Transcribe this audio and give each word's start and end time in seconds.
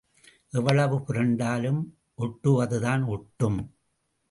எவ்வளவு 0.49 0.95
புரண்டாலும் 0.97 1.81
ஒட்டுவது 2.19 2.79
தான் 2.81 3.03
ஒட்டும். 3.03 3.59